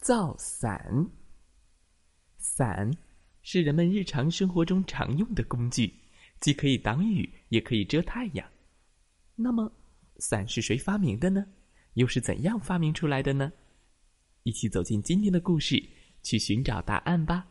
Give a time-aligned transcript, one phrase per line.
[0.00, 1.10] 造伞，
[2.38, 2.90] 伞
[3.42, 5.92] 是人们日常生活中常用的工具，
[6.40, 8.48] 既可以挡雨，也可以遮太阳。
[9.34, 9.72] 那么，
[10.18, 11.44] 伞是谁发明的呢？
[11.94, 13.52] 又是怎样发明出来的呢？
[14.44, 15.82] 一起走进今天的故事，
[16.22, 17.48] 去寻找答案吧。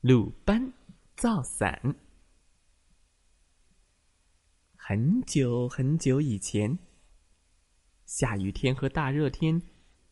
[0.00, 0.72] 鲁班
[1.14, 1.94] 造伞。
[4.74, 6.76] 很久很久以前，
[8.04, 9.62] 下雨天和大热天。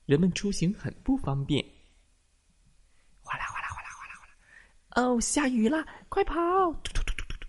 [0.07, 1.65] 人们出行很不方便。
[3.21, 4.35] 哗啦哗啦哗啦哗啦哗啦！
[4.97, 6.35] 哦，下雨了，快跑！
[6.83, 7.49] 突突突突突突！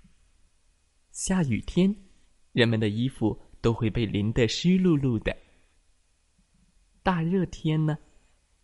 [1.12, 1.96] 下雨天，
[2.52, 5.36] 人们的衣服都会被淋得湿漉漉的。
[7.02, 7.98] 大热天呢，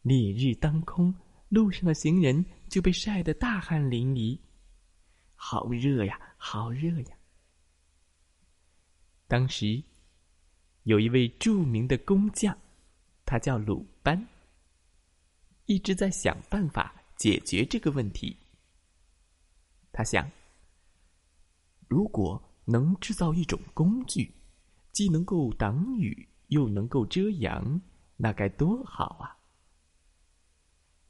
[0.03, 1.13] 烈日当空，
[1.49, 4.39] 路上的行人就被晒得大汗淋漓，
[5.35, 7.17] 好热呀，好热呀！
[9.27, 9.83] 当时，
[10.83, 12.57] 有一位著名的工匠。
[13.29, 14.27] 他叫鲁班，
[15.67, 18.35] 一直在想办法解决这个问题。
[19.91, 20.27] 他想，
[21.87, 24.33] 如果能制造一种工具，
[24.91, 27.79] 既能够挡雨又能够遮阳，
[28.17, 29.37] 那该多好啊！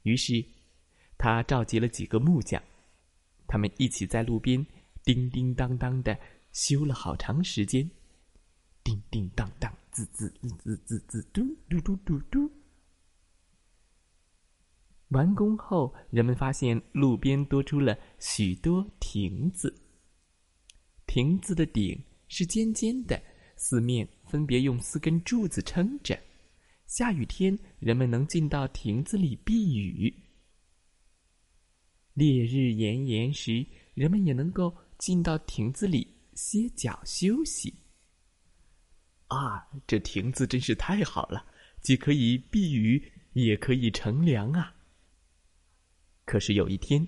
[0.02, 0.44] 于是，
[1.16, 2.62] 他召集了几个木匠，
[3.46, 4.62] 他们一起在路边
[5.04, 6.20] 叮叮当当的
[6.52, 7.90] 修了好长时间，
[8.84, 9.74] 叮叮当当。
[10.06, 12.50] 滋滋滋滋滋嘟嘟嘟嘟嘟。
[15.08, 19.74] 完工后，人们发现路边多出了许多亭子。
[21.06, 23.20] 亭子的顶是尖尖的，
[23.56, 26.16] 四面分别用四根柱子撑着。
[26.86, 30.12] 下雨天，人们能进到亭子里避雨；
[32.14, 37.74] 烈日炎炎时，人们也能够进到亭子里歇脚休息。
[39.30, 41.46] 啊，这亭子真是太好了，
[41.80, 44.74] 既可以避雨，也可以乘凉啊。
[46.24, 47.06] 可是有一天，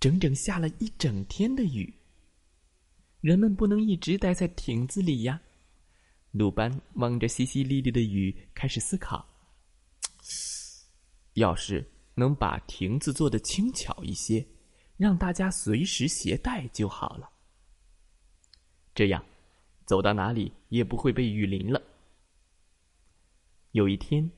[0.00, 1.92] 整整下了一整天的雨，
[3.20, 5.38] 人们不能一直待在亭子里呀。
[6.30, 9.26] 鲁班望着淅淅沥沥的雨，开始思考：
[11.34, 14.46] 要是能把亭子做得轻巧一些，
[14.96, 17.28] 让大家随时携带就好了。
[18.94, 19.22] 这样。
[19.84, 21.82] 走到哪里也不会被雨淋了。
[23.72, 24.30] 有一天，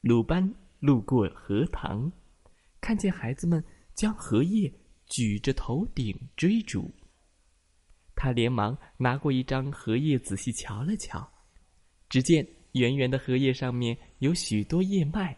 [0.00, 2.10] 鲁班路过荷塘，
[2.80, 3.62] 看见孩子们
[3.94, 4.72] 将荷叶
[5.06, 6.90] 举着头顶追逐。
[8.14, 11.28] 他连忙拿过一张荷叶仔细瞧了瞧，
[12.08, 15.36] 只见圆圆的荷叶上面有许多叶脉，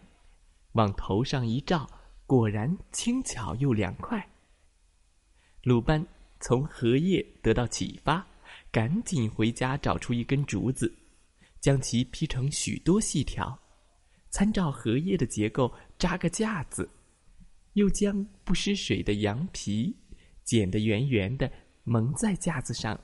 [0.73, 1.89] 往头上一照，
[2.27, 4.31] 果然轻巧又凉快。
[5.63, 6.07] 鲁班
[6.39, 8.27] 从荷叶得到启发。
[8.73, 10.93] 赶紧回家找出一根竹子，
[11.61, 13.59] 将其劈成许多细条，
[14.31, 16.89] 参照荷叶的结构扎个架子，
[17.73, 19.97] 又将不湿水的羊皮
[20.45, 21.51] 剪得圆圆的
[21.83, 22.99] 蒙在架子上。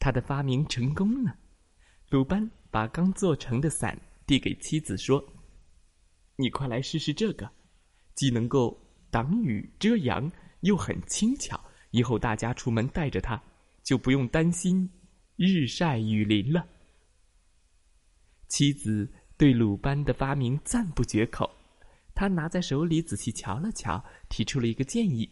[0.00, 1.36] 他的发明成功了。
[2.10, 5.24] 鲁班把刚做成的伞递给妻子说
[6.36, 7.50] ：“你快来试试这个，
[8.14, 8.80] 既能够
[9.10, 10.30] 挡雨遮阳，
[10.60, 11.60] 又很轻巧。
[11.90, 13.40] 以后大家出门带着它。”
[13.88, 14.86] 就不用担心
[15.36, 16.68] 日晒雨淋了。
[18.46, 21.50] 妻子对鲁班的发明赞不绝口，
[22.14, 25.26] 他拿在手里仔细瞧了瞧，提出了一个建议：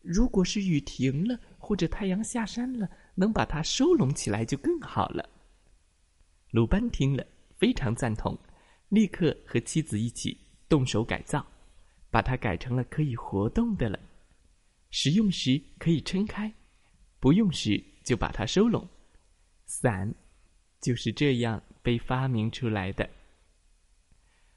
[0.00, 5.24] 如果是雨停了或者太阳下山了，能把它收拢起来就更好了。
[6.50, 8.36] 鲁班听了非常赞同，
[8.88, 10.36] 立刻和妻子一起
[10.68, 11.46] 动手改造，
[12.10, 14.00] 把它改成了可以活动的了，
[14.90, 16.52] 使用时可以撑开。
[17.22, 18.88] 不用时就把它收拢，
[19.64, 20.12] 伞
[20.80, 23.08] 就是这样被发明出来的。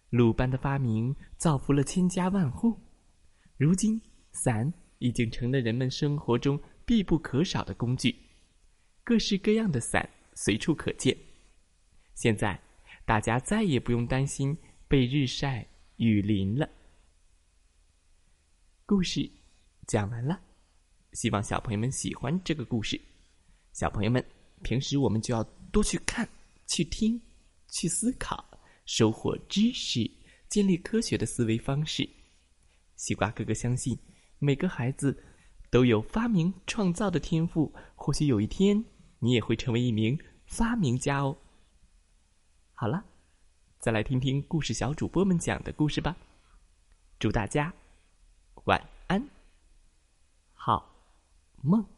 [0.09, 2.75] 鲁班的发明造福了千家万户，
[3.57, 4.01] 如今
[4.31, 8.15] 伞已经成了人们生活中必不可少的工具，
[9.03, 11.15] 各式各样的伞随处可见。
[12.15, 12.59] 现在
[13.05, 14.57] 大家再也不用担心
[14.87, 16.67] 被日晒雨淋了。
[18.87, 19.29] 故事
[19.85, 20.44] 讲完了。
[21.15, 22.99] 希望小朋友们喜欢这个故事。
[23.71, 24.23] 小朋友们，
[24.63, 25.41] 平时我们就要
[25.71, 26.27] 多去看、
[26.67, 27.19] 去听、
[27.71, 28.45] 去思考，
[28.85, 30.11] 收获知识，
[30.49, 32.07] 建立科学的思维方式。
[32.97, 33.97] 西瓜哥哥相信，
[34.39, 35.17] 每个孩子
[35.71, 37.73] 都有发明创造的天赋。
[37.95, 38.83] 或许有一天，
[39.19, 41.37] 你也会成为一名发明家哦。
[42.73, 43.01] 好了，
[43.79, 46.13] 再来听听故事小主播们讲的故事吧。
[47.19, 47.73] 祝大家
[48.65, 49.25] 晚安，
[51.65, 51.94] 好梦。